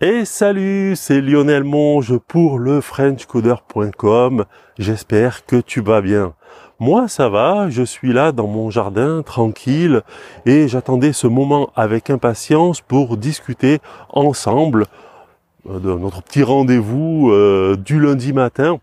[0.00, 4.44] Et salut, c'est Lionel Monge pour le frenchcoder.com.
[4.78, 6.34] J'espère que tu vas bien.
[6.78, 10.02] Moi, ça va, je suis là dans mon jardin, tranquille,
[10.46, 13.80] et j'attendais ce moment avec impatience pour discuter
[14.10, 14.84] ensemble
[15.68, 18.78] euh, de notre petit rendez-vous euh, du lundi matin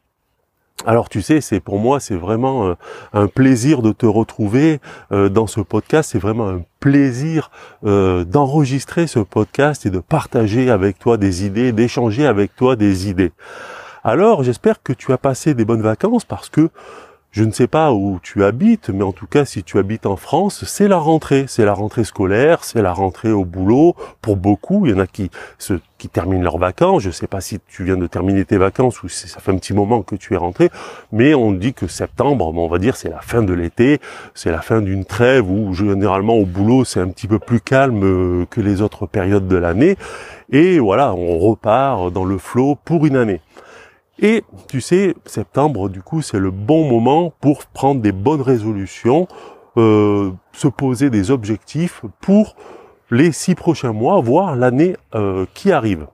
[0.85, 2.73] alors tu sais, c'est pour moi c'est vraiment euh,
[3.13, 6.09] un, plaisir de te retrouver dans ce podcast.
[6.11, 7.49] C'est vraiment un plaisir
[7.83, 13.09] euh, d'enregistrer ce podcast et de partager avec toi des idées, d'échanger avec toi des
[13.09, 13.31] idées.
[14.03, 16.69] Alors j'espère que tu as passé des bonnes vacances parce que
[17.35, 20.15] je ne sais pas où tu habites, mais en tout cas, si tu habites en
[20.15, 21.43] France, c'est la rentrée.
[21.49, 23.93] C'est la rentrée scolaire, c'est la rentrée au boulot.
[24.21, 27.01] Pour beaucoup, il y en a qui, se, qui terminent leurs vacances.
[27.01, 29.51] Je ne sais pas si tu viens de terminer tes vacances ou si ça fait
[29.51, 30.69] un petit moment que tu es rentré.
[31.11, 33.99] Mais on dit que septembre, on va dire, c'est la fin de l'été.
[34.33, 38.01] C'est la fin d'une trêve où généralement au boulot, c'est un petit peu plus calme
[38.05, 39.97] euh, que les autres périodes de l'année.
[40.53, 43.41] Et voilà, on repart dans le flot pour une année.
[44.19, 49.27] Et tu sais, septembre, du coup, c'est le bon moment pour prendre des bonnes résolutions,
[49.77, 52.55] euh, se poser des objectifs pour
[53.11, 56.07] les six prochains mois, voire l'année euh, qui arrive.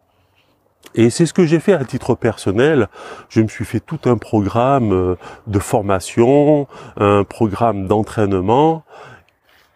[0.96, 2.90] Et c'est ce que j'ai fait à titre personnel.
[3.30, 5.16] Je me suis fait tout un programme euh,
[5.48, 8.84] de formation, un programme d'entraînement.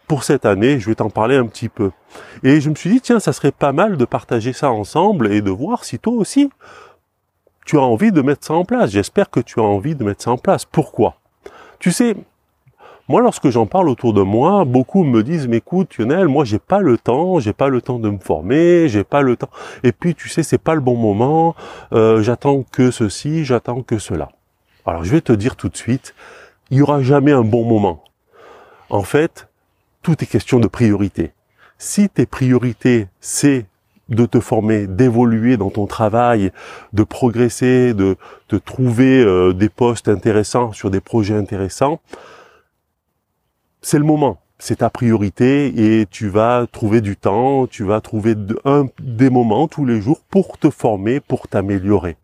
[0.08, 1.92] Pour cette année, je vais t'en parler un petit peu.
[2.44, 5.42] Et je me suis dit, tiens, ça serait pas mal de partager ça ensemble et
[5.42, 6.50] de voir si toi aussi,
[7.66, 8.92] tu as envie de mettre ça en place.
[8.92, 10.66] J'espère que tu as envie de mettre ça en place.
[10.66, 11.18] Pourquoi?
[11.80, 12.16] Tu sais,
[13.08, 16.60] moi, lorsque j'en parle autour de moi, beaucoup me disent, mais écoute, Lionel, moi, j'ai
[16.60, 19.50] pas le temps, j'ai pas le temps de me former, j'ai pas le temps.
[19.84, 21.56] Et puis, tu sais, c'est pas le bon moment.
[21.94, 24.30] Euh, j'attends que ceci, j'attends que cela.
[24.86, 26.16] Alors, je vais te dire tout de suite,
[26.72, 28.04] il y aura jamais un bon moment.
[28.90, 29.48] En fait,
[30.02, 31.34] tout est question de priorité.
[31.78, 33.66] Si tes priorités, c'est
[34.10, 36.52] de te former, d'évoluer dans ton travail,
[36.94, 38.18] de progresser, de,
[38.50, 42.00] de trouver euh, des postes intéressants sur des projets intéressants,
[43.82, 44.40] c'est le moment.
[44.58, 49.86] C'est ta priorité et tu vas trouver du temps, tu vas trouver des moments tous
[49.86, 52.16] les jours pour te former, pour t'améliorer.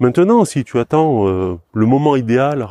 [0.00, 2.68] Maintenant, si tu attends euh, le moment idéal,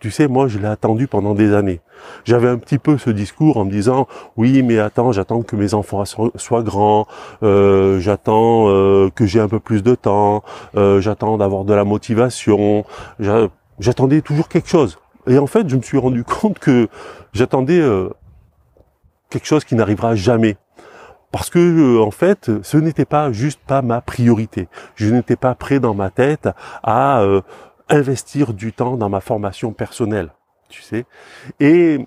[0.00, 1.82] tu sais, moi, je l'ai attendu pendant des années.
[2.24, 5.74] J'avais un petit peu ce discours en me disant, oui, mais attends, j'attends que mes
[5.74, 7.06] enfants soient, grands,
[7.42, 10.42] euh, j'attends euh, que j'ai un peu plus de temps,
[10.74, 12.86] j'attends d'avoir de la motivation,
[13.78, 14.98] j'attendais toujours quelque chose.
[15.26, 16.88] Et en fait, je me suis rendu compte que
[17.34, 17.82] j'attendais
[19.28, 20.56] quelque chose qui n'arrivera jamais
[21.32, 24.68] parce que euh, en fait, ce n'était pas juste pas ma priorité.
[24.94, 26.48] Je n'étais pas prêt dans ma tête
[26.82, 27.40] à euh,
[27.88, 30.30] investir du temps dans ma formation personnelle,
[30.68, 31.06] tu sais.
[31.58, 32.06] Et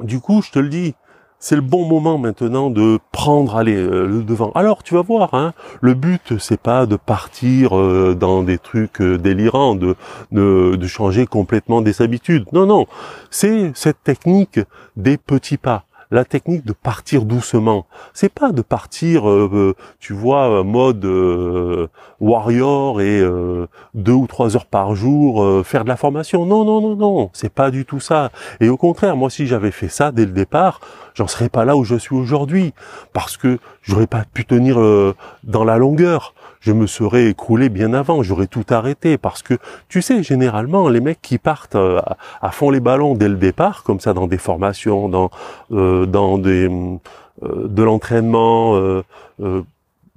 [0.00, 0.94] du coup, je te le dis,
[1.38, 4.50] c'est le bon moment maintenant de prendre allez, euh, le devant.
[4.56, 7.70] Alors tu vas voir, hein, le but c'est pas de partir
[8.16, 9.96] dans des trucs délirants, de,
[10.32, 12.46] de changer complètement des habitudes.
[12.52, 12.86] Non, non,
[13.30, 14.58] c'est cette technique
[14.96, 17.86] des petits pas la technique de partir doucement.
[18.12, 21.88] C'est pas de partir, euh, euh, tu vois, mode euh,
[22.20, 23.22] warrior et
[23.94, 26.44] deux ou trois heures par jour faire de la formation.
[26.46, 28.30] Non, non, non, non, c'est pas du tout ça.
[28.60, 30.80] Et au contraire, moi, si j'avais fait ça dès le départ,
[31.14, 32.74] j'en serais pas là où je suis aujourd'hui,
[33.12, 34.76] parce que j'aurais pas pu tenir
[35.42, 39.54] dans la longueur je me serais écroulé bien avant, j'aurais tout arrêté parce que
[39.88, 42.00] tu sais généralement les mecs qui partent euh,
[42.40, 45.30] à, fond les ballons dès le départ comme ça dans des formations, dans
[45.72, 46.68] euh, dans des
[47.42, 48.80] euh, de l'entraînement,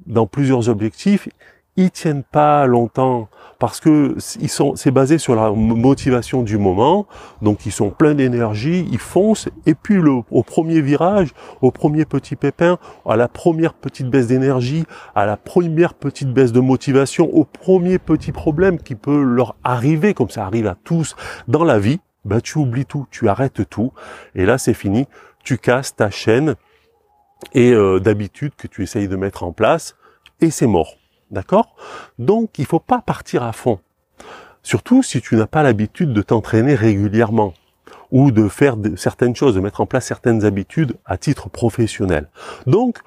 [0.06, 1.28] dans plusieurs objectifs,
[1.78, 3.28] ils tiennent pas longtemps
[3.60, 7.08] parce que ils sont, c'est basé sur la motivation du moment,
[7.42, 12.06] donc ils sont pleins d'énergie, ils foncent, et puis le, au premier virage, au premier
[12.06, 17.30] petit pépin, à la première petite baisse d'énergie, à la première petite baisse de motivation,
[17.34, 21.16] au premier petit problème qui peut leur arriver, comme ça arrive à tous
[21.48, 23.92] dans la vie, bah tu oublies tout, tu arrêtes tout,
[24.34, 25.08] et là c'est fini,
[25.44, 26.56] tu casses ta chaîne
[27.54, 29.96] et euh, d'habitude que tu essayes de mettre en place,
[30.42, 30.96] et c'est mort.
[31.32, 31.76] D'accord?
[32.20, 33.80] Donc, il faut pas partir à fond.
[34.64, 37.54] Surtout si tu n'as pas l'habitude de t'entraîner régulièrement
[38.12, 42.30] ou de faire certaines choses, de mettre en place certaines habitudes à titre professionnel.
[42.66, 43.00] Donc,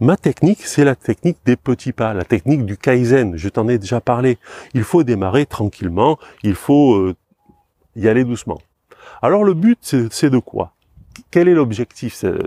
[0.00, 3.36] ma technique, c'est la technique des petits pas, la technique du kaizen.
[3.36, 4.38] Je t'en ai déjà parlé.
[4.74, 7.14] Il faut démarrer tranquillement, il faut euh,
[7.94, 8.58] y aller doucement.
[9.22, 9.78] Alors le but,
[10.10, 10.72] c'est de quoi?
[11.30, 12.38] Quel est l'objectif euh,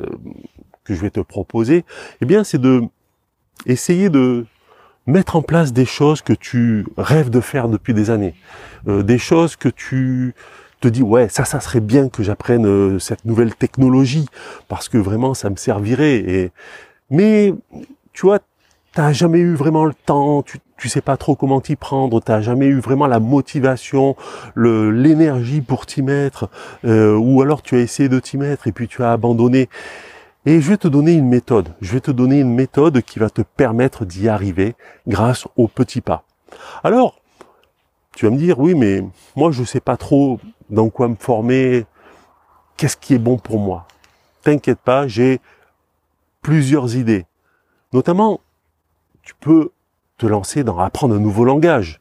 [0.83, 1.85] que je vais te proposer?
[2.21, 2.83] Eh bien, c'est de
[3.65, 4.45] essayer de
[5.09, 8.35] mettre en place des choses que tu rêves de faire depuis des années,
[8.87, 10.33] euh, des choses que tu
[10.81, 14.27] te dis ouais ça ça serait bien que j'apprenne euh, cette nouvelle technologie
[14.69, 16.51] parce que vraiment ça me servirait et
[17.09, 17.53] mais
[18.13, 18.39] tu vois
[18.93, 22.41] t'as jamais eu vraiment le temps, tu, tu sais pas trop comment t'y prendre, t'as
[22.41, 24.15] jamais eu vraiment la motivation,
[24.55, 26.49] l'énergie pour t'y mettre,
[26.85, 29.69] euh, ou alors tu as essayé de t'y mettre et puis tu as abandonné.
[30.45, 31.75] Et je vais te donner une méthode.
[31.81, 34.75] Je vais te donner une méthode qui va te permettre d'y arriver
[35.07, 36.23] grâce aux petits pas.
[36.83, 37.19] Alors,
[38.15, 39.03] tu vas me dire, oui, mais
[39.35, 40.39] moi je sais pas trop
[40.69, 41.85] dans quoi me former,
[42.77, 43.87] qu'est-ce qui est bon pour moi?
[44.43, 45.41] T'inquiète pas, j'ai
[46.41, 47.25] plusieurs idées.
[47.91, 48.39] Notamment,
[49.23, 49.71] tu peux
[50.17, 51.99] te lancer dans apprendre un nouveau langage.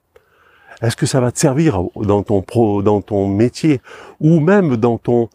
[0.81, 3.81] Est-ce que ça va te servir dans ton pro, dans ton métier
[4.21, 5.29] ou même dans ton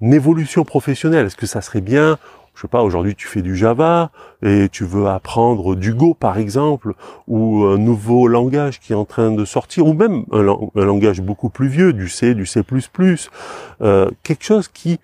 [0.00, 1.26] évolution professionnelle?
[1.26, 2.18] Est-ce que ça serait bien
[2.60, 4.10] je sais pas, aujourd'hui tu fais du Java
[4.42, 6.92] et tu veux apprendre du Go par exemple,
[7.26, 10.42] ou un nouveau langage qui est en train de sortir, ou même un,
[10.74, 12.62] langage beaucoup plus vieux, du C, du C++,
[13.80, 15.00] euh, quelque chose qui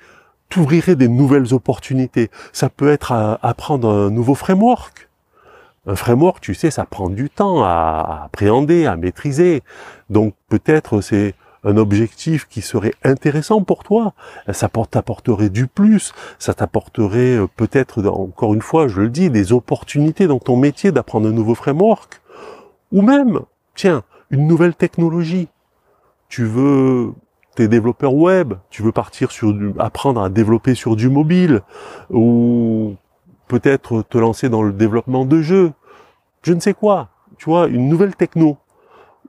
[0.51, 2.31] t'ouvrirait des nouvelles opportunités.
[2.53, 3.13] Ça peut être
[3.43, 5.09] apprendre un nouveau framework.
[5.87, 9.63] Un framework, tu sais, ça prend du temps à appréhender, à maîtriser.
[10.11, 14.15] Donc peut-être c'est un objectif qui serait intéressant pour toi,
[14.49, 19.53] ça t'apporterait du plus, ça t'apporterait euh, peut-être, encore une fois, je le dis, des
[19.53, 22.21] opportunités dans ton métier d'apprendre un nouveau framework,
[22.93, 23.41] ou même,
[23.75, 25.49] tiens, une nouvelle technologie.
[26.29, 27.13] Tu veux,
[27.55, 31.63] t'es développeur web, tu veux partir sur du, apprendre à développer sur du mobile,
[32.11, 32.97] ou
[33.49, 35.73] peut-être te lancer dans le développement de jeux,
[36.43, 38.57] je ne sais quoi, tu vois, une nouvelle techno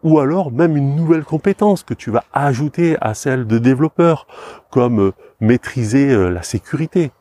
[0.04, 4.28] ou alors même une nouvelle compétence que tu vas ajouter à celle de développeur,
[4.70, 7.12] comme euh, maîtriser euh, la sécurité.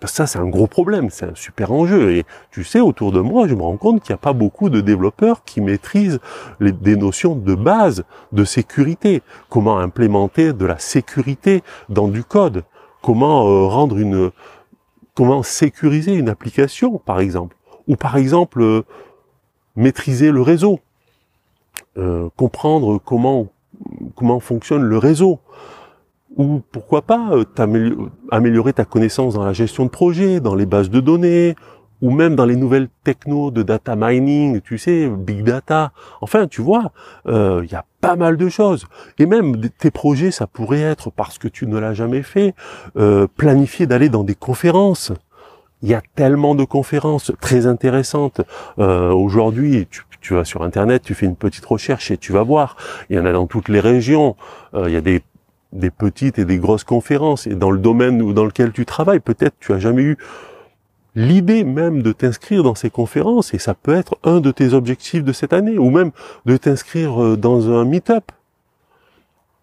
[0.00, 2.12] Parce que ça, c'est un gros problème, c'est un super enjeu.
[2.12, 4.70] Et tu sais, autour de moi, je me rends compte qu'il n'y a pas beaucoup
[4.70, 6.20] de développeurs qui maîtrisent
[6.60, 9.22] des notions de base de sécurité.
[9.48, 12.64] Comment implémenter de la sécurité dans du code.
[13.02, 14.30] Comment euh, rendre une,
[15.14, 17.56] comment sécuriser une application, par exemple.
[17.88, 18.84] Ou par exemple,
[19.74, 20.78] maîtriser le réseau
[21.98, 23.48] euh, comprendre comment
[24.14, 25.40] comment fonctionne le réseau
[26.36, 27.44] ou pourquoi pas euh,
[28.30, 31.56] améliorer ta connaissance dans la gestion de projet, dans les bases de données,
[32.00, 35.90] ou même dans les nouvelles technos de data mining, tu sais, big data.
[36.20, 36.92] Enfin, tu vois,
[37.26, 38.86] euh, il y a pas mal de choses.
[39.18, 42.54] Et même tes projets, ça pourrait être, parce que tu ne l'as jamais fait,
[43.36, 45.12] planifier d'aller dans des conférences.
[45.82, 48.40] Il y a tellement de conférences très intéressantes.
[48.76, 52.76] Aujourd'hui, tu, tu, vas sur Internet, tu fais une petite recherche et tu vas voir.
[53.10, 54.36] Il y en a dans toutes les régions.
[54.74, 55.22] Euh, il y a des,
[55.72, 57.46] des petites et des grosses conférences.
[57.46, 60.18] Et dans le domaine dans lequel tu travailles, peut-être tu as jamais eu
[61.14, 63.54] l'idée même de t'inscrire dans ces conférences.
[63.54, 65.78] Et ça peut être un de tes objectifs de cette année.
[65.78, 66.10] Ou même
[66.46, 68.32] de t'inscrire euh, dans un meet-up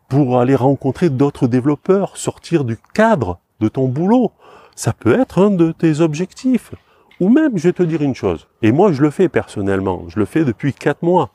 [0.10, 4.32] pour aller rencontrer d'autres développeurs, sortir du cadre de ton boulot
[4.76, 6.72] ça peut être un de tes objectifs.
[7.20, 10.20] Ou même, je vais te dire une chose, et moi je le fais personnellement, je
[10.20, 11.30] le fais depuis quatre mois.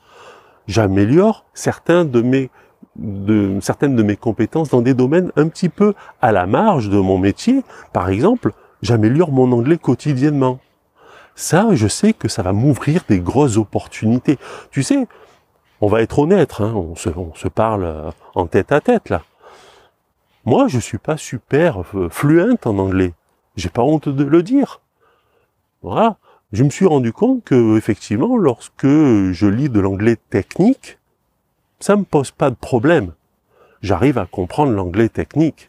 [0.67, 2.50] J'améliore certains de mes,
[2.97, 6.99] de, certaines de mes compétences dans des domaines un petit peu à la marge de
[6.99, 7.62] mon métier.
[7.93, 10.61] Par exemple, j'améliore mon anglais quotidiennement.
[11.35, 14.38] Ça, je sais que ça va m'ouvrir des grosses opportunités.
[14.71, 15.09] Tu sais,
[15.81, 19.09] on va être honnête, hein, on, se, on se parle euh, en tête à tête
[19.09, 19.23] là.
[20.44, 23.12] Moi, je suis pas super euh, fluente en anglais.
[23.56, 24.81] J'ai pas honte de le dire.
[25.82, 26.17] Voilà.
[26.53, 30.99] Je me suis rendu compte que, effectivement, lorsque je lis de l'anglais technique,
[31.79, 33.13] ça me pose pas de problème.
[33.82, 35.69] J'arrive à comprendre l'anglais technique.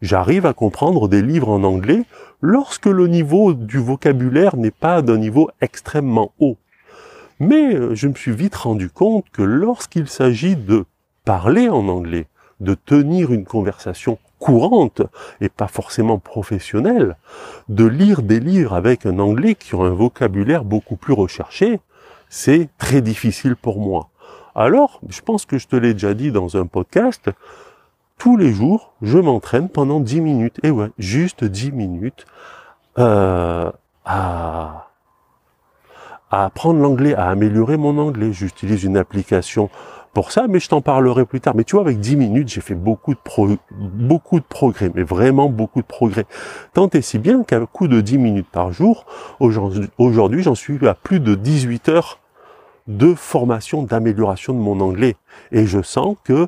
[0.00, 2.04] J'arrive à comprendre des livres en anglais
[2.40, 6.56] lorsque le niveau du vocabulaire n'est pas d'un niveau extrêmement haut.
[7.38, 10.84] Mais euh, je me suis vite rendu compte que lorsqu'il s'agit de
[11.24, 12.26] parler en anglais,
[12.64, 15.02] de tenir une conversation courante
[15.40, 17.16] et pas forcément professionnelle,
[17.68, 21.80] de lire des livres avec un anglais qui ont un vocabulaire beaucoup plus recherché,
[22.28, 24.08] c'est très difficile pour moi.
[24.54, 27.30] Alors, je pense que je te l'ai déjà dit dans un podcast,
[28.18, 30.60] tous les jours, je m'entraîne pendant 10 minutes.
[30.62, 32.26] Et ouais, juste 10 minutes
[32.98, 33.70] euh,
[34.04, 34.88] à,
[36.30, 38.32] à apprendre l'anglais, à améliorer mon anglais.
[38.32, 39.70] J'utilise une application
[40.14, 41.54] pour ça, mais je t'en parlerai plus tard.
[41.56, 45.02] Mais tu vois, avec 10 minutes, j'ai fait beaucoup de, pro beaucoup de progrès, mais
[45.02, 46.24] vraiment beaucoup de progrès.
[46.72, 49.04] Tant et si bien qu'à coup de 10 minutes par jour,
[49.40, 52.20] aujourd'hui, j'en suis à plus de 18 heures
[52.86, 55.16] de formation, d'amélioration de mon anglais.
[55.52, 56.46] Et je sens que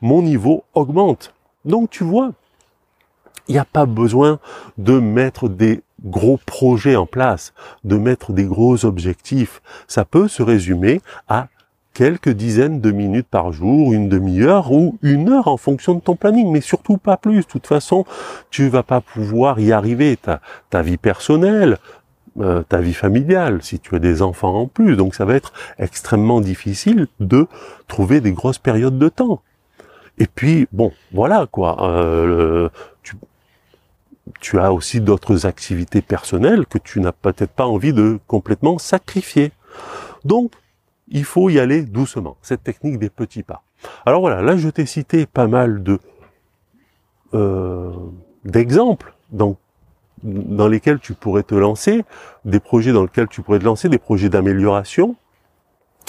[0.00, 1.34] mon niveau augmente.
[1.64, 2.32] Donc tu vois,
[3.48, 4.38] il n'y a pas besoin
[4.78, 7.52] de mettre des gros projets en place,
[7.84, 9.62] de mettre des gros objectifs.
[9.88, 11.48] Ça peut se résumer à
[11.94, 16.16] quelques dizaines de minutes par jour, une demi-heure ou une heure en fonction de ton
[16.16, 17.40] planning, mais surtout pas plus.
[17.40, 18.04] De toute façon,
[18.50, 20.16] tu vas pas pouvoir y arriver.
[20.16, 21.78] Ta, vie personnelle,
[22.40, 24.96] euh, ta vie familiale, si tu as des enfants en plus.
[24.96, 27.46] Donc ça va être extrêmement difficile de
[27.88, 29.42] trouver des grosses périodes de temps.
[30.18, 31.82] Et puis, bon, voilà quoi.
[31.82, 32.68] Euh,
[33.02, 33.16] tu,
[34.40, 39.50] tu as aussi d'autres activités personnelles que tu n'as peut-être pas envie de complètement sacrifier.
[40.24, 40.52] Donc,
[41.10, 42.36] il faut y aller doucement.
[42.42, 43.62] Cette technique des petits pas.
[44.06, 45.98] Alors voilà, là je t'ai cité pas mal de
[47.34, 47.92] euh,
[48.44, 49.56] d'exemples dans,
[50.22, 52.04] dans lesquels tu pourrais te lancer,
[52.44, 55.14] des projets dans lesquels tu pourrais te lancer, des projets d'amélioration.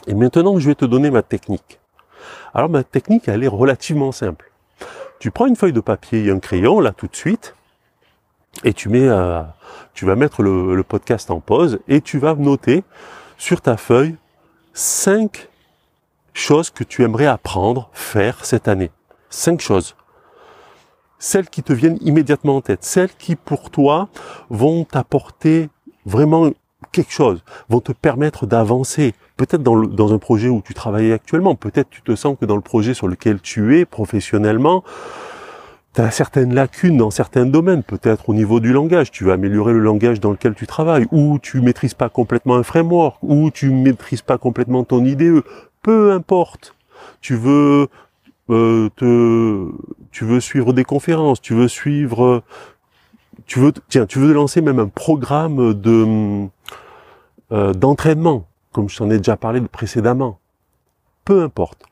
[0.08, 1.80] Et maintenant, je vais te donner ma technique.
[2.54, 4.52] Alors ma technique, elle est relativement simple.
[5.20, 7.56] Tu prends une feuille de papier et un crayon, là tout de suite,
[8.64, 9.42] et tu mets, euh,
[9.94, 12.84] tu vas mettre le, le, podcast en pause et tu vas noter
[13.38, 14.16] sur ta feuille
[14.74, 15.50] cinq
[16.34, 18.92] choses que tu aimerais apprendre, faire cette année.
[19.30, 19.96] Cinq choses.
[21.20, 24.10] Celles qui te viennent immédiatement en tête, celles qui pour toi
[24.50, 25.70] vont t'apporter
[26.06, 26.52] vraiment
[26.92, 29.14] quelque chose, vont te permettre d'avancer.
[29.38, 32.56] Peut-être dans, dans un projet où tu travailles actuellement, peut-être tu te sens que dans
[32.56, 34.84] le projet sur lequel tu es professionnellement,
[35.94, 39.74] tu as certaines lacunes dans certains domaines, peut-être au niveau du langage, tu veux améliorer
[39.74, 43.70] le langage dans lequel tu travailles, ou tu maîtrises pas complètement un framework, ou tu
[43.70, 45.44] maîtrises pas complètement ton IDE,
[45.82, 46.76] peu importe.
[47.20, 47.88] Tu veux
[48.50, 49.70] euh, te,
[50.12, 52.44] tu veux suivre des conférences, tu veux suivre,
[53.46, 56.48] tu veux, tiens, tu veux lancer même un programme de
[57.52, 60.40] euh, d'entraînement, comme je t'en ai déjà parlé précédemment.
[61.26, 61.84] Peu importe.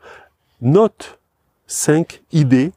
[0.61, 1.19] Note
[1.67, 2.71] cinq idées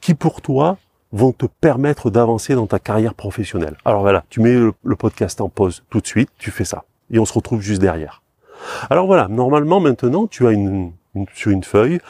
[0.00, 0.78] qui pour toi
[1.12, 3.76] vont te permettre d'avancer dans ta carrière professionnelle.
[3.84, 6.84] Alors voilà, tu mets le, podcast en pause tout de suite, tu fais ça.
[7.10, 8.22] Et on se retrouve juste derrière.
[8.90, 12.00] Alors voilà, normalement maintenant tu as une, une, sur une feuille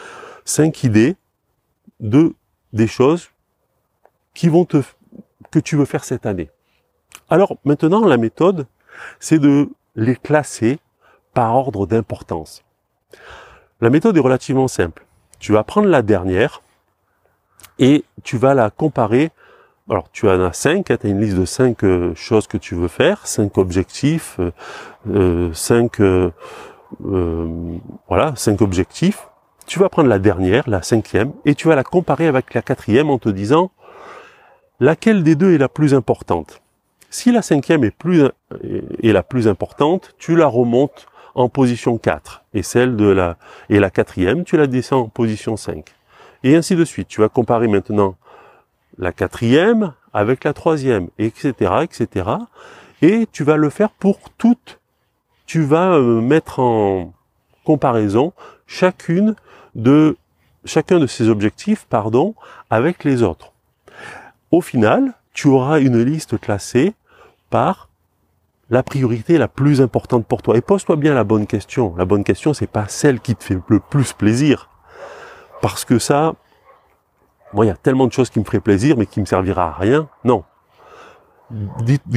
[0.45, 1.17] cinq idées
[2.01, 2.35] de
[2.73, 3.31] des choses
[4.35, 4.83] qui vont te
[5.51, 6.51] que tu veux faire cette année.
[7.31, 8.67] Alors maintenant la méthode
[9.21, 10.79] c'est de les classer
[11.35, 12.65] par ordre d'importance.
[13.81, 15.07] La méthode est relativement simple.
[15.39, 16.63] Tu vas prendre la dernière
[17.79, 19.31] et tu vas la comparer.
[19.91, 22.59] Alors tu en as cinq, hein, tu as une liste de cinq euh, choses que
[22.59, 24.51] tu veux faire, cinq objectifs, euh,
[25.09, 26.31] euh cinq euh,
[28.09, 29.29] voilà, cinq objectifs.
[29.67, 33.11] Tu vas prendre la dernière, la cinquième, et tu vas la comparer avec la quatrième
[33.11, 33.71] en te disant
[34.81, 36.63] laquelle des deux est la plus importante?
[37.11, 38.25] Si la cinquième est, plus,
[39.03, 43.37] est la plus importante, tu la remontes en position 4, et celle de la,
[43.69, 45.98] et la quatrième, tu la descends en position 5
[46.45, 47.09] et ainsi de suite.
[47.09, 48.17] Tu vas comparer maintenant
[48.99, 51.53] la quatrième avec la troisième, etc.,
[51.83, 52.31] etc.
[53.03, 54.81] Et tu vas le faire pour toutes.
[55.47, 57.13] Tu vas euh, mettre en
[57.65, 58.33] comparaison
[58.67, 59.35] chacune
[59.75, 60.17] de
[60.65, 62.35] chacun de ces objectifs, pardon,
[62.71, 63.53] avec les autres.
[64.51, 66.95] Au final, tu auras une liste classée
[67.51, 67.89] par
[68.71, 70.57] la priorité la plus importante pour toi.
[70.57, 71.95] Et pose-toi bien la bonne question.
[71.97, 74.69] La bonne question, c'est pas celle qui te fait le plus plaisir.
[75.61, 76.35] Parce que ça,
[77.53, 79.69] moi, il y a tellement de choses qui me feraient plaisir, mais qui me servira
[79.69, 80.09] à rien.
[80.25, 80.45] Non.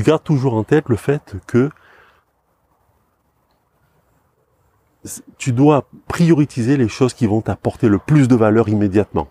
[0.01, 1.69] garde toujours en tête le fait que
[5.37, 9.29] tu dois prioriser les choses qui vont t'apporter le plus de valeur immédiatement,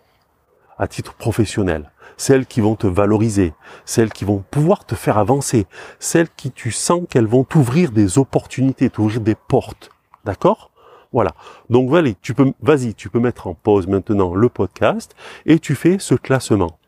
[0.78, 1.90] à titre professionnel.
[2.16, 5.66] Celles qui vont te valoriser, celles qui vont pouvoir te faire avancer,
[5.98, 9.90] celles qui tu sens qu'elles vont t'ouvrir des opportunités, t'ouvrir des portes.
[10.24, 10.69] D'accord?
[11.12, 11.34] Voilà.
[11.68, 15.14] Donc voilà, tu peux, vas-y, tu peux mettre en pause maintenant le podcast
[15.46, 16.78] et tu fais ce classement.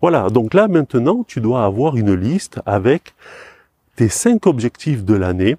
[0.00, 0.30] Voilà.
[0.30, 3.14] Donc là maintenant, tu dois avoir une liste avec
[3.96, 5.56] tes cinq objectifs de l'année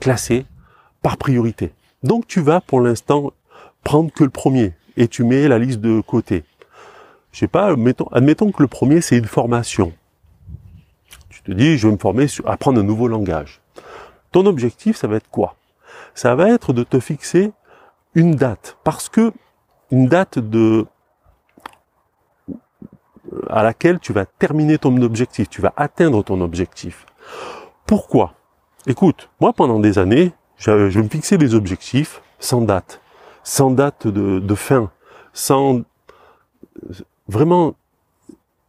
[0.00, 0.46] classés
[1.02, 1.72] par priorité.
[2.02, 3.32] Donc tu vas pour l'instant
[3.84, 6.44] prendre que le premier et tu mets la liste de côté.
[7.32, 9.92] Je sais pas, admettons, admettons que le premier c'est une formation.
[11.28, 13.61] Tu te dis, je vais me former sur apprendre un nouveau langage.
[14.32, 15.56] Ton objectif, ça va être quoi?
[16.14, 17.52] Ça va être de te fixer
[18.14, 19.32] une date, parce que
[19.90, 20.86] une date de
[23.48, 27.06] à laquelle tu vas terminer ton objectif, tu vas atteindre ton objectif.
[27.86, 28.34] Pourquoi?
[28.86, 33.00] Écoute, moi pendant des années, je, me fixais des objectifs sans date,
[33.42, 34.90] sans date de, de fin,
[35.32, 35.82] sans
[37.28, 37.74] vraiment,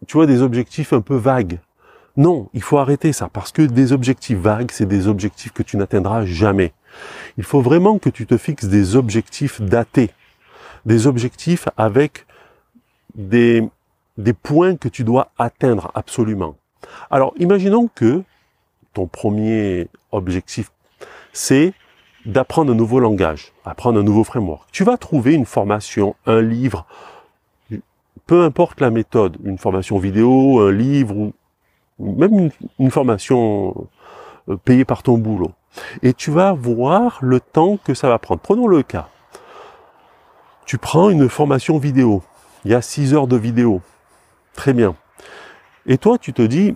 [0.07, 1.59] tu vois, des objectifs un peu vagues.
[2.15, 5.77] Non, il faut arrêter ça, parce que des objectifs vagues, c'est des objectifs que tu
[5.77, 6.73] n'atteindras jamais.
[7.37, 10.11] Il faut vraiment que tu te fixes des objectifs datés,
[10.85, 12.27] des objectifs avec
[13.15, 13.67] des,
[14.43, 16.55] points que tu dois atteindre absolument.
[17.09, 18.21] Alors, imaginons que
[18.93, 20.71] ton premier objectif,
[21.31, 21.73] c'est
[22.27, 24.69] d'apprendre un nouveau langage, apprendre un nouveau framework.
[24.71, 26.85] Tu vas trouver une formation, un livre,
[28.27, 31.33] peu importe la méthode, une formation vidéo, un livre ou
[32.03, 33.87] même une, formation
[34.49, 35.51] euh, payée par ton boulot.
[36.01, 38.41] Et tu vas voir le temps que ça va prendre.
[38.41, 39.07] Prenons le cas.
[40.65, 42.23] Tu prends une formation vidéo.
[42.65, 43.81] Il y a 6 heures de vidéo.
[44.53, 44.95] Très bien.
[45.85, 46.75] Et toi, tu te dis,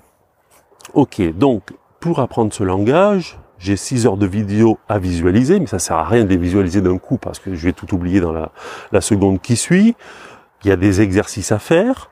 [0.93, 5.79] ok, donc pour apprendre ce langage, j'ai 6 heures de vidéo à visualiser, mais ça
[5.79, 8.33] sert à rien de les visualiser d'un coup parce que je vais tout oublier dans
[8.33, 8.51] la,
[8.91, 9.95] la seconde qui suit.
[10.63, 12.09] Il y a des exercices à faire.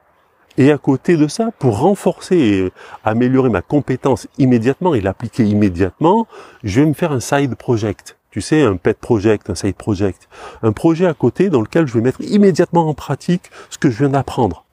[0.58, 6.28] Et à côté de ça, pour renforcer et améliorer ma compétence immédiatement et l'appliquer immédiatement,
[6.64, 8.18] je vais me faire un side project.
[8.32, 10.28] Tu sais, un pet project, un side project.
[10.62, 13.98] Un projet à côté dans lequel je vais mettre immédiatement en pratique ce que je
[13.98, 14.66] viens d'apprendre.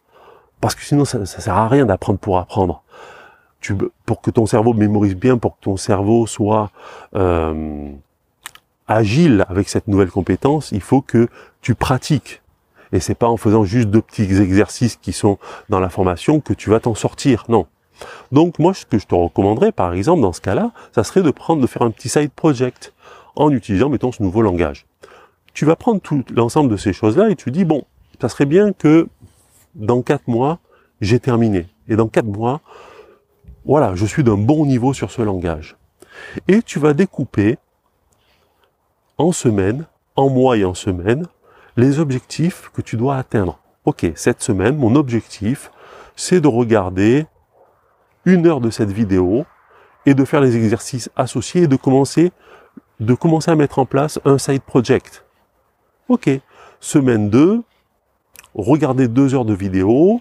[0.60, 2.82] Parce que sinon, ça, ça sert à rien d'apprendre pour apprendre.
[3.60, 6.70] Tu, pour que ton cerveau mémorise bien, pour que ton cerveau soit
[7.14, 7.90] euh,
[8.88, 11.28] agile avec cette nouvelle compétence, il faut que
[11.60, 12.41] tu pratiques.
[12.92, 16.52] Et c'est pas en faisant juste deux petits exercices qui sont dans la formation que
[16.52, 17.44] tu vas t'en sortir.
[17.48, 17.66] Non.
[18.32, 21.30] Donc moi, ce que je te recommanderais, par exemple, dans ce cas-là, ça serait de
[21.30, 22.92] prendre, de faire un petit side project
[23.36, 24.86] en utilisant, mettons, ce nouveau langage.
[25.54, 27.84] Tu vas prendre tout l'ensemble de ces choses-là et tu dis, bon,
[28.20, 29.08] ça serait bien que
[29.74, 30.58] dans quatre mois,
[31.00, 31.66] j'ai terminé.
[31.88, 32.60] Et dans quatre mois,
[33.64, 35.76] voilà, je suis d'un bon niveau sur ce langage.
[36.48, 37.58] Et tu vas découper
[39.18, 41.26] en semaines, en mois et en semaines,
[41.76, 43.58] les objectifs que tu dois atteindre.
[43.84, 45.70] Ok, cette semaine, mon objectif,
[46.16, 47.26] c'est de regarder
[48.24, 49.44] une heure de cette vidéo
[50.06, 52.32] et de faire les exercices associés et de commencer,
[53.00, 55.24] de commencer à mettre en place un side project.
[56.08, 56.28] Ok,
[56.80, 57.62] semaine 2,
[58.54, 60.20] regarder deux heures de vidéo,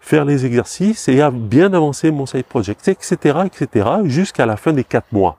[0.00, 4.84] faire les exercices et bien avancer mon side project, etc., etc., jusqu'à la fin des
[4.84, 5.38] quatre mois.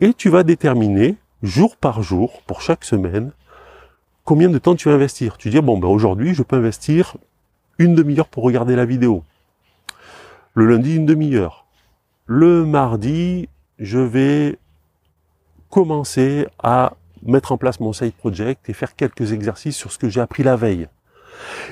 [0.00, 3.32] Et tu vas déterminer, jour par jour, pour chaque semaine,
[4.26, 5.38] combien de temps tu vas investir.
[5.38, 7.16] Tu dis, bon, ben aujourd'hui, je peux investir
[7.78, 9.24] une demi-heure pour regarder la vidéo.
[10.52, 11.64] Le lundi, une demi-heure.
[12.26, 14.58] Le mardi, je vais
[15.70, 20.08] commencer à mettre en place mon side project et faire quelques exercices sur ce que
[20.08, 20.88] j'ai appris la veille.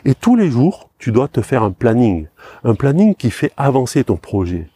[0.05, 2.29] Et tous les jours, tu dois te faire un planning.
[2.63, 4.69] Un planning qui fait avancer ton projet.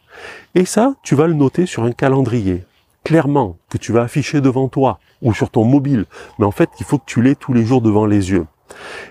[0.53, 2.65] Et ça, tu vas le noter sur un calendrier
[3.03, 6.05] clairement, que tu vas afficher devant toi ou sur ton mobile.
[6.37, 8.47] Mais en fait, il faut que tu l'aies tous les jours devant les yeux.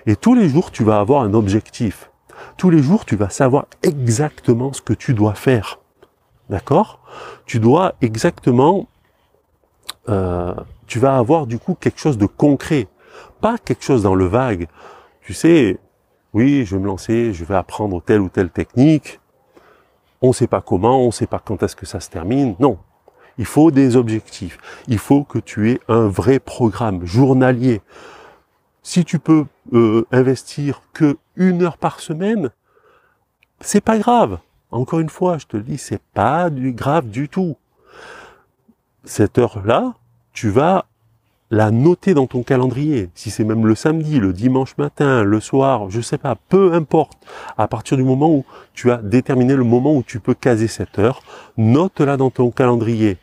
[0.05, 2.11] Et tous les jours, tu vas avoir un objectif.
[2.57, 5.79] Tous les jours, tu vas savoir exactement ce que tu dois faire.
[6.49, 6.99] D'accord?
[7.45, 8.87] Tu dois exactement...
[10.07, 10.55] Euh,
[10.87, 12.87] tu vas avoir du coup quelque chose de concret.
[13.41, 14.67] Pas quelque chose dans le vague.
[15.21, 15.77] Tu sais,
[16.33, 19.19] oui, je vais me lancer, je vais apprendre telle ou telle technique.
[20.21, 22.55] On ne sait pas comment, on ne sait pas quand est-ce que ça se termine.
[22.59, 22.77] Non,
[23.39, 24.59] il faut des objectifs.
[24.89, 27.81] Il faut que tu aies un vrai programme journalier.
[28.83, 32.49] Si tu peux euh, investir que une heure par semaine,
[33.61, 34.39] c'est pas grave.
[34.71, 37.55] Encore une fois, je te le dis, c'est pas grave du tout.
[39.05, 39.93] Cette heure-là,
[40.33, 40.85] tu vas
[41.49, 43.09] la noter dans ton calendrier.
[43.15, 47.17] Si c'est même le samedi, le dimanche matin, le soir, je sais pas, peu importe.
[47.57, 50.99] À partir du moment où tu as déterminé le moment où tu peux caser cette
[50.99, 51.21] heure,
[51.57, 53.17] note-la dans ton calendrier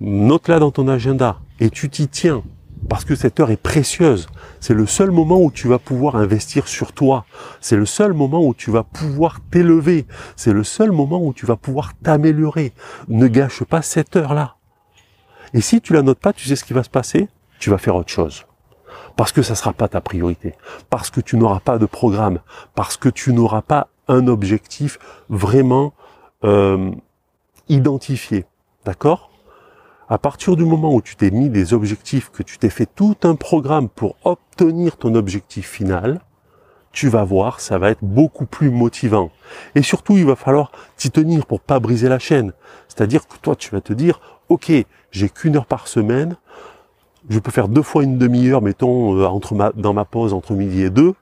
[0.00, 2.42] note-la dans ton agenda et tu t'y tiens
[2.88, 4.28] parce que cette heure est précieuse.
[4.58, 7.24] C'est le seul moment où tu vas pouvoir investir sur toi.
[7.60, 10.06] C'est le seul moment où tu vas pouvoir t'élever.
[10.36, 12.72] C'est le seul moment où tu vas pouvoir t'améliorer.
[13.08, 14.56] Ne gâche pas cette heure-là.
[15.52, 17.28] Et si tu la notes pas, tu sais ce qui va se passer?
[17.58, 18.46] Tu vas faire autre chose.
[19.16, 20.54] Parce que ça sera pas ta priorité.
[20.88, 22.38] Parce que tu n'auras pas de programme.
[22.74, 25.92] Parce que tu n'auras pas un objectif vraiment
[26.44, 26.90] euh,
[27.68, 28.46] identifié.
[28.84, 29.29] D'accord?
[30.10, 33.16] À partir du moment où tu t'es mis des objectifs, que tu t'es fait tout
[33.22, 36.20] un programme pour obtenir ton objectif final,
[36.90, 39.30] tu vas voir, ça va être beaucoup plus motivant.
[39.76, 42.52] Et surtout, il va falloir t'y tenir pour pas briser la chaîne.
[42.88, 44.72] C'est-à-dire que toi, tu vas te dire, ok,
[45.12, 46.36] j'ai qu'une heure par semaine,
[47.28, 50.82] je peux faire deux fois une demi-heure, mettons, euh, entre dans ma pause entre midi
[50.82, 51.14] et deux.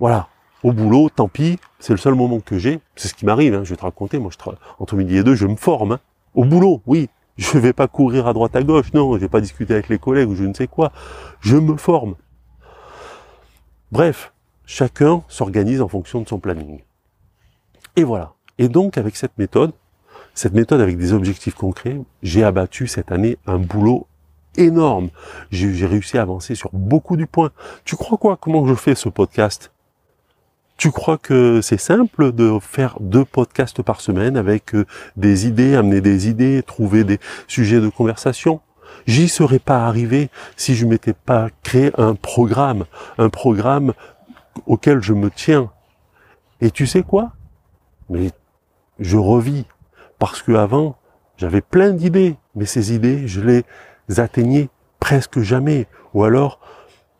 [0.00, 0.28] Voilà.
[0.62, 2.80] Au boulot, tant pis, c'est le seul moment que j'ai.
[2.96, 4.18] C'est ce qui m'arrive, hein, je vais te raconter.
[4.18, 4.30] Moi,
[4.78, 5.92] entre midi et deux, je me forme.
[5.92, 6.00] Hein.
[6.34, 7.08] Au boulot, oui,
[7.38, 9.98] je vais pas courir à droite à gauche, non, je vais pas discuter avec les
[9.98, 10.92] collègues ou je ne sais quoi.
[11.40, 12.16] Je me forme.
[13.92, 14.32] Bref,
[14.66, 16.80] chacun s'organise en fonction de son planning.
[17.96, 18.34] Et voilà.
[18.58, 19.72] Et donc, avec cette méthode,
[20.34, 24.06] cette méthode avec des objectifs concrets, j'ai abattu cette année un boulot
[24.56, 25.10] énorme.
[25.50, 27.50] J'ai réussi à avancer sur beaucoup du point.
[27.84, 28.36] Tu crois quoi?
[28.36, 29.70] Comment je fais ce podcast?
[30.78, 34.86] Tu crois que c'est simple de faire deux podcasts par semaine avec euh,
[35.16, 38.60] des idées, amener des idées, trouver des sujets de conversation?
[39.04, 42.84] J'y serais pas arrivé si je m'étais pas créé un programme,
[43.18, 43.92] un programme
[44.66, 45.70] auquel je me tiens.
[46.60, 47.32] Et tu sais quoi?
[48.08, 48.30] Mais
[49.00, 49.64] je revis.
[50.20, 50.96] Parce que avant,
[51.36, 53.64] j'avais plein d'idées, mais ces idées, je les
[54.20, 54.68] atteignais
[55.00, 55.86] presque jamais.
[56.14, 56.60] Ou alors,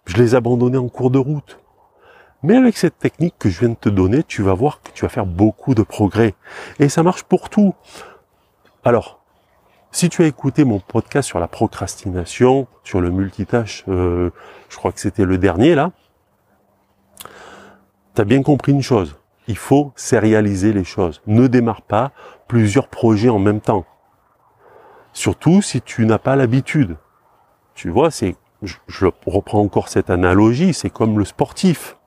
[0.07, 1.59] je les abandonnais en cours de route.
[2.43, 5.05] Mais avec cette technique que je viens de te donner, tu vas voir que tu
[5.05, 6.35] vas faire beaucoup de progrès.
[6.79, 7.75] Et ça marche pour tout.
[8.85, 9.21] Alors,
[9.91, 14.31] si tu as écouté mon podcast sur la procrastination, sur le multitâche, euh,
[14.69, 15.91] je crois que c'était le dernier là,
[18.15, 19.17] tu as bien compris une chose.
[19.49, 21.23] Il faut sérialiser les choses.
[21.27, 22.13] Ne démarre pas
[22.47, 23.85] plusieurs projets en même temps.
[25.13, 26.97] Surtout si tu n'as pas l'habitude.
[27.75, 31.98] Tu vois, c'est, je, je, reprends encore cette analogie, c'est comme le sportif.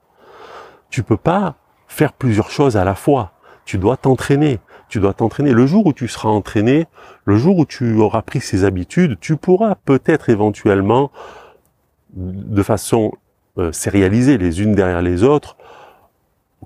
[0.92, 1.54] Tu peux pas
[1.88, 3.32] faire plusieurs choses à la fois.
[3.64, 4.60] Tu dois t'entraîner.
[4.90, 5.52] Tu dois t'entraîner.
[5.52, 6.86] Le jour où tu seras entraîné,
[7.24, 11.10] le jour où tu auras pris ces habitudes, tu pourras peut-être éventuellement,
[12.14, 13.12] de façon
[13.56, 15.56] euh, sérialisée les unes derrière les autres,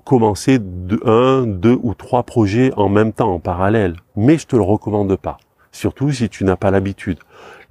[0.03, 0.59] commencer
[1.05, 3.95] un, deux ou trois projets en même temps, en parallèle.
[4.17, 5.37] Mais je te le recommande pas.
[5.71, 7.19] Surtout si tu n'as pas l'habitude.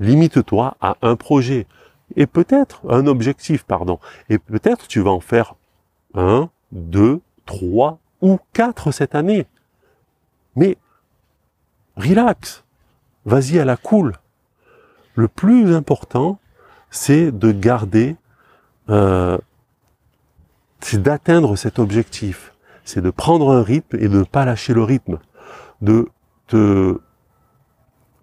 [0.01, 1.67] Limite-toi à un projet.
[2.17, 3.99] Et peut-être un objectif, pardon.
[4.31, 5.55] Et peut-être tu vas en faire
[6.17, 9.47] un, deux, trois ou quatre cette année.
[10.57, 10.77] Mais
[11.97, 12.65] relax.
[13.25, 14.15] Vas-y à la cool.
[15.15, 16.39] Le plus important,
[16.91, 18.17] c'est de garder
[18.89, 19.39] euh,
[20.81, 22.53] c'est d'atteindre cet objectif.
[22.85, 25.19] C'est de prendre un rythme et de ne pas lâcher le rythme.
[25.81, 26.09] De
[26.47, 27.01] te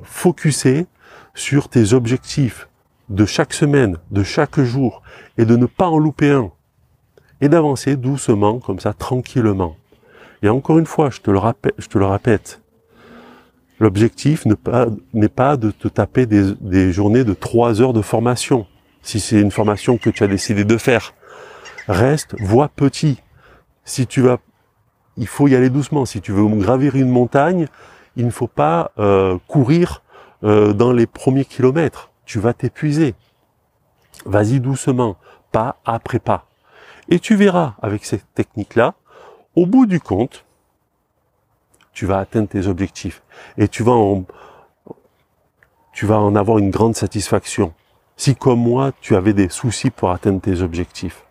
[0.01, 0.87] focuser
[1.33, 2.69] sur tes objectifs
[3.09, 5.01] de chaque semaine, de chaque jour,
[5.37, 6.51] et de ne pas en louper un.
[7.43, 9.75] Et d'avancer doucement, comme ça, tranquillement.
[10.41, 12.61] Et encore une fois, je te le, rappelle, je te le répète,
[13.79, 18.65] l'objectif n'est pas, de te taper des, des journées de trois heures de formation,
[19.01, 21.13] si c'est une formation que tu as décidé de faire
[21.87, 23.21] reste, vois petit.
[23.83, 24.37] Si tu vas,
[25.17, 26.05] il faut y aller doucement.
[26.05, 27.67] Si tu veux gravir une montagne,
[28.15, 30.01] il ne faut pas euh, courir
[30.43, 32.11] euh, dans les premiers kilomètres.
[32.25, 33.15] Tu vas t'épuiser.
[34.25, 35.17] Vas-y doucement,
[35.51, 36.45] pas après pas.
[37.09, 38.95] Et tu verras avec cette technique-là,
[39.55, 40.45] au bout du compte,
[41.91, 43.21] tu vas atteindre tes objectifs
[43.57, 44.25] et tu vas en,
[45.93, 47.73] tu vas en avoir une grande satisfaction.
[48.17, 51.23] Si comme moi, tu avais des soucis pour atteindre tes objectifs.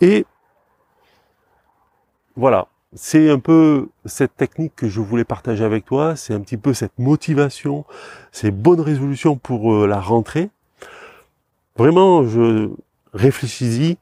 [0.00, 0.26] Et
[2.36, 6.56] voilà, c'est un peu cette technique que je voulais partager avec toi, c'est un petit
[6.56, 7.84] peu cette motivation,
[8.32, 10.50] ces bonnes résolutions pour euh, la rentrée.
[11.76, 12.70] Vraiment, je
[13.12, 13.98] réfléchis-y,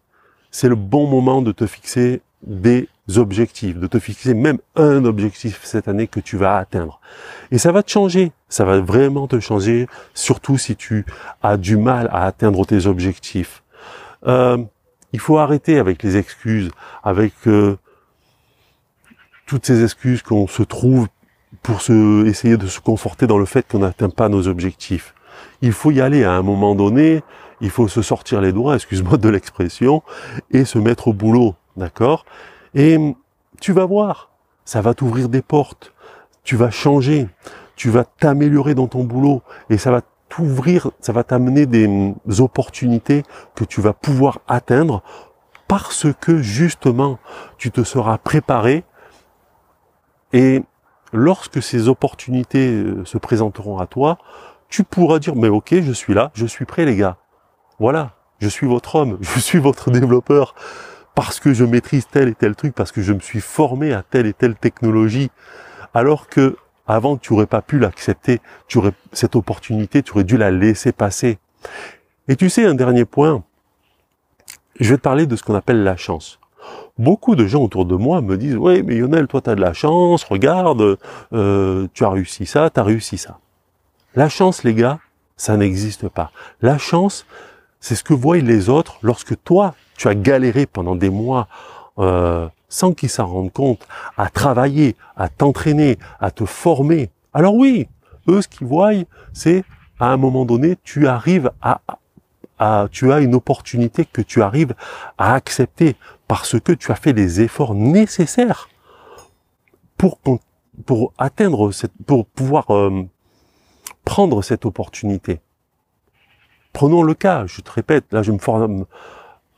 [0.54, 5.60] c'est le bon moment de te fixer des objectifs, de te fixer même un objectif
[5.64, 7.00] cette année que tu vas atteindre.
[7.50, 11.06] Et ça va te changer, ça va vraiment te changer, surtout si tu
[11.42, 13.64] as du mal à atteindre tes objectifs.
[14.28, 14.58] Euh,
[15.12, 16.70] il faut arrêter avec les excuses,
[17.02, 17.76] avec euh,
[19.46, 21.08] toutes ces excuses qu'on se trouve
[21.64, 25.14] pour se, essayer de se conforter dans le fait qu'on n'atteint pas nos objectifs.
[25.62, 27.24] Il faut y aller à un moment donné,
[27.64, 30.02] il faut se sortir les doigts, excuse-moi de l'expression,
[30.50, 32.26] et se mettre au boulot, d'accord?
[32.74, 32.98] Et
[33.58, 34.30] tu vas voir,
[34.66, 35.94] ça va t'ouvrir des portes,
[36.42, 37.26] tu vas changer,
[37.74, 43.22] tu vas t'améliorer dans ton boulot, et ça va t'ouvrir, ça va t'amener des opportunités
[43.54, 45.02] que tu vas pouvoir atteindre
[45.66, 47.18] parce que justement
[47.56, 48.84] tu te seras préparé
[50.34, 50.62] et
[51.14, 54.18] lorsque ces opportunités euh, se présenteront à toi,
[54.68, 57.16] tu pourras dire mais ok je suis là, je suis prêt les gars.
[57.78, 60.54] Voilà, je suis votre homme, je suis votre développeur
[61.14, 64.02] parce que je maîtrise tel et tel truc, parce que je me suis formé à
[64.02, 65.30] telle et telle technologie.
[65.94, 66.56] Alors que
[66.86, 68.40] avant, tu aurais pas pu l'accepter.
[68.68, 71.38] Tu aurais, cette opportunité, tu aurais dû la laisser passer.
[72.28, 73.42] Et tu sais, un dernier point.
[74.80, 76.40] Je vais te parler de ce qu'on appelle la chance.
[76.98, 79.60] Beaucoup de gens autour de moi me disent, oui, mais Lionel, toi, tu as de
[79.60, 80.98] la chance, regarde,
[81.32, 83.38] euh, tu as réussi ça, tu as réussi ça.
[84.14, 84.98] La chance, les gars,
[85.36, 86.32] ça n'existe pas.
[86.60, 87.26] La chance,
[87.84, 91.48] c'est ce que voient les autres lorsque toi, tu as galéré pendant des mois
[91.98, 97.10] euh, sans qu'ils s'en rendent compte, à travailler, à t'entraîner, à te former.
[97.34, 97.86] Alors oui,
[98.26, 98.92] eux, ce qu'ils voient,
[99.34, 99.64] c'est
[100.00, 101.82] à un moment donné, tu arrives à,
[102.90, 104.74] tu as une opportunité que tu arrives
[105.18, 105.94] à accepter
[106.26, 108.70] parce que tu as fait les efforts nécessaires
[109.98, 110.18] pour
[110.86, 113.02] pour atteindre cette, pour pouvoir euh,
[114.06, 115.40] prendre cette opportunité.
[116.74, 118.84] Prenons le cas, je te répète, là je me forme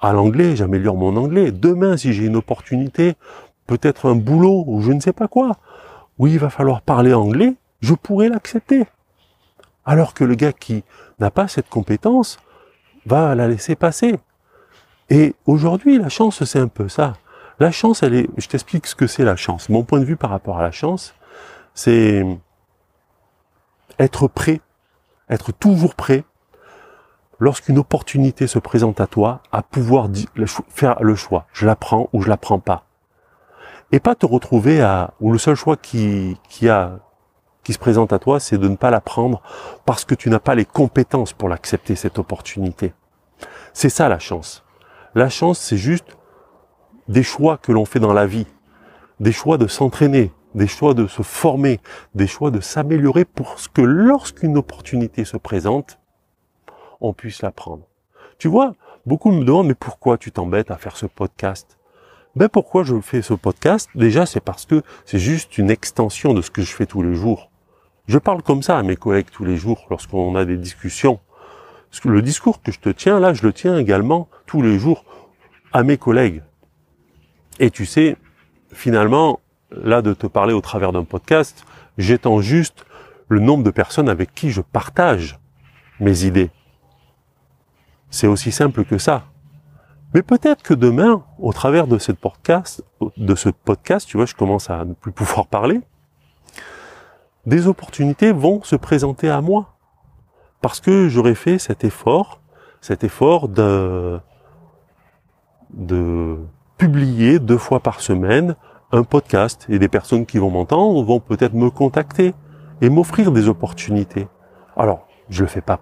[0.02, 1.50] à l'anglais, j'améliore mon anglais.
[1.50, 3.16] Demain, si j'ai une opportunité,
[3.66, 5.52] peut-être un boulot ou je ne sais pas quoi,
[6.18, 8.84] où il va falloir parler anglais, je pourrais l'accepter.
[9.86, 10.84] Alors que le gars qui
[11.18, 12.38] n'a pas cette compétence
[13.06, 14.18] va la laisser passer.
[15.08, 17.14] Et aujourd'hui, la chance, c'est un peu ça.
[17.60, 19.70] La chance, elle est, je t'explique ce que c'est la chance.
[19.70, 21.14] Mon point de vue par rapport à la chance,
[21.72, 22.26] c'est
[23.98, 24.60] être prêt,
[25.30, 26.24] être toujours prêt
[27.38, 30.08] lorsqu'une opportunité se présente à toi à pouvoir
[30.68, 31.46] faire le choix.
[31.52, 32.84] Je la prends ou je la prends pas.
[33.92, 36.98] Et pas te retrouver à, ou le seul choix qui, qui a,
[37.62, 39.42] qui se présente à toi, c'est de ne pas la prendre
[39.84, 42.94] parce que tu n'as pas les compétences pour l'accepter, cette opportunité.
[43.72, 44.64] C'est ça la chance.
[45.14, 46.16] La chance, c'est juste
[47.08, 48.46] des choix que l'on fait dans la vie,
[49.20, 51.80] des choix de s'entraîner, des choix de se former,
[52.14, 55.98] des choix de s'améliorer pour que lorsqu'une opportunité se présente,
[57.00, 57.84] on puisse la prendre.
[58.38, 58.74] Tu vois,
[59.06, 61.78] beaucoup me demandent, mais pourquoi tu t'embêtes à faire ce podcast?
[62.34, 63.88] Ben pourquoi je fais ce podcast?
[63.94, 67.14] Déjà, c'est parce que c'est juste une extension de ce que je fais tous les
[67.14, 67.50] jours.
[68.08, 71.18] Je parle comme ça à mes collègues tous les jours lorsqu'on a des discussions.
[72.04, 75.04] Le discours que je te tiens là, je le tiens également tous les jours
[75.72, 76.42] à mes collègues.
[77.58, 78.16] Et tu sais,
[78.70, 81.64] finalement, là de te parler au travers d'un podcast,
[81.96, 82.84] j'étends juste
[83.28, 85.38] le nombre de personnes avec qui je partage
[86.00, 86.50] mes idées.
[88.16, 89.24] C'est aussi simple que ça.
[90.14, 92.82] Mais peut-être que demain, au travers de cette podcast,
[93.18, 95.82] de ce podcast, tu vois, je commence à ne plus pouvoir parler,
[97.44, 99.74] des opportunités vont se présenter à moi.
[100.62, 102.40] Parce que j'aurais fait cet effort,
[102.80, 104.18] cet effort de,
[105.74, 106.38] de
[106.78, 108.56] publier deux fois par semaine
[108.92, 112.34] un podcast et des personnes qui vont m'entendre vont peut-être me contacter
[112.80, 114.26] et m'offrir des opportunités.
[114.74, 115.80] Alors, je le fais pas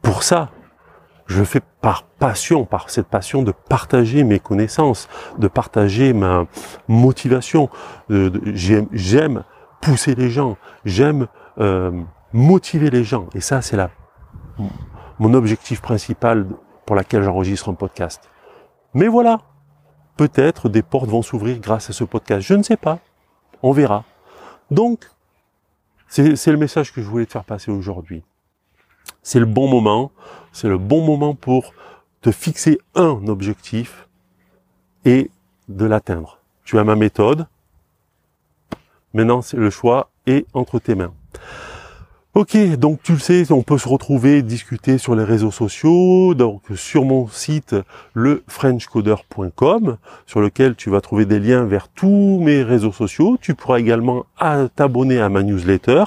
[0.00, 0.48] pour ça.
[1.30, 6.46] Je fais par passion, par cette passion de partager mes connaissances, de partager ma
[6.88, 7.70] motivation.
[8.08, 9.44] J'aime
[9.80, 11.92] pousser les gens, j'aime euh,
[12.32, 13.28] motiver les gens.
[13.36, 13.78] Et ça, c'est
[15.20, 16.48] mon objectif principal
[16.84, 18.28] pour laquelle j'enregistre un podcast.
[18.92, 19.38] Mais voilà,
[20.16, 22.44] peut-être des portes vont s'ouvrir grâce à ce podcast.
[22.44, 22.98] Je ne sais pas.
[23.62, 24.02] On verra.
[24.72, 25.08] Donc,
[26.08, 28.24] c'est le message que je voulais te faire passer aujourd'hui.
[29.22, 30.12] C'est le bon moment.
[30.52, 31.72] C'est le bon moment pour
[32.20, 34.08] te fixer un objectif
[35.04, 35.30] et
[35.68, 36.38] de l'atteindre.
[36.64, 37.46] Tu as ma méthode.
[39.12, 41.12] Maintenant, le choix est entre tes mains.
[42.32, 46.62] Ok, donc tu le sais, on peut se retrouver, discuter sur les réseaux sociaux, donc
[46.76, 47.74] sur mon site
[48.14, 53.36] lefrenchcoder.com, sur lequel tu vas trouver des liens vers tous mes réseaux sociaux.
[53.40, 54.26] Tu pourras également
[54.76, 56.04] t'abonner à ma newsletter.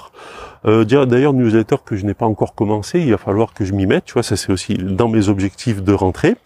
[0.66, 3.86] Euh, D'ailleurs, newsletter que je n'ai pas encore commencé, il va falloir que je m'y
[3.86, 4.06] mette.
[4.06, 6.38] Tu vois, ça c'est aussi dans mes objectifs de rentrée.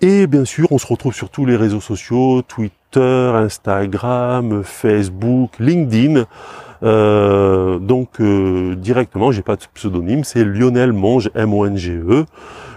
[0.00, 6.24] Et bien sûr, on se retrouve sur tous les réseaux sociaux, Twitter, Instagram, Facebook, LinkedIn.
[6.84, 12.26] Euh, donc euh, directement, j'ai pas de pseudonyme, c'est Lionel Monge, M-O-N-G-E.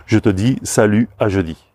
[0.06, 1.67] Je te dis salut à jeudi.